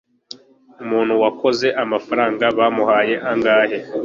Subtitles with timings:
[0.83, 3.77] umuntu wakoze amafaranga bamuhaye angahe